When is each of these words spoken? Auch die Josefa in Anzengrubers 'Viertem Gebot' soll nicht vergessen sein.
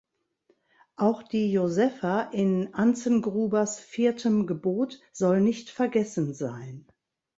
Auch 0.95 1.21
die 1.21 1.51
Josefa 1.51 2.21
in 2.33 2.73
Anzengrubers 2.73 3.79
'Viertem 3.79 4.47
Gebot' 4.47 4.99
soll 5.11 5.41
nicht 5.41 5.69
vergessen 5.69 6.33
sein. 6.33 6.87